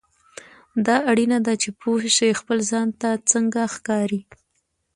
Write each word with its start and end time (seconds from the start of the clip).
دا 0.85 0.97
اړینه 1.11 1.37
ده 1.45 1.53
چې 1.61 1.69
پوه 1.79 2.01
شې 2.15 2.37
خپل 2.39 2.57
ځان 2.71 2.87
ته 3.01 3.09
څنګه 3.31 3.61
ښکارې. 3.73 4.21